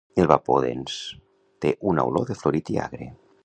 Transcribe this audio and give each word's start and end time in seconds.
El 0.21 0.27
vapor 0.29 0.63
dens 0.67 0.95
té 1.67 1.75
una 1.93 2.09
olor 2.13 2.29
de 2.33 2.39
florit 2.43 2.73
i 2.77 2.85
agre. 2.89 3.13